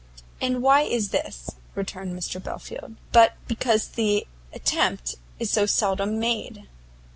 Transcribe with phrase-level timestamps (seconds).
[0.41, 6.67] "And why is this," returned Belfield, "but because the attempt is so seldom made?